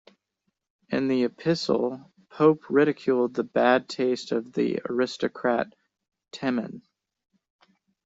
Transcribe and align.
In 0.89 1.07
the 1.09 1.25
epistle, 1.25 2.11
Pope 2.31 2.63
ridiculed 2.71 3.35
the 3.35 3.43
bad 3.43 3.87
taste 3.87 4.31
of 4.31 4.51
the 4.51 4.79
aristocrat 4.89 5.75
"Timon". 6.31 6.81